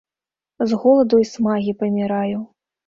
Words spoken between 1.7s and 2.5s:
памiраю...